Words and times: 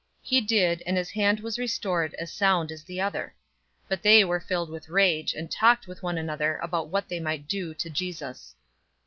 He 0.23 0.41
did, 0.41 0.81
and 0.87 0.97
his 0.97 1.11
hand 1.11 1.41
was 1.41 1.59
restored 1.59 2.15
as 2.15 2.33
sound 2.33 2.71
as 2.71 2.83
the 2.83 2.99
other. 2.99 3.35
006:011 3.83 3.89
But 3.89 4.01
they 4.01 4.23
were 4.25 4.39
filled 4.39 4.71
with 4.71 4.89
rage, 4.89 5.35
and 5.35 5.51
talked 5.51 5.85
with 5.85 6.01
one 6.01 6.17
another 6.17 6.57
about 6.63 6.89
what 6.89 7.07
they 7.07 7.19
might 7.19 7.47
do 7.47 7.75
to 7.75 7.87
Jesus. 7.87 8.55